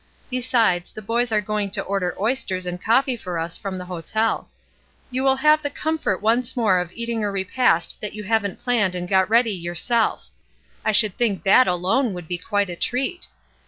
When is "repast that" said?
7.29-8.13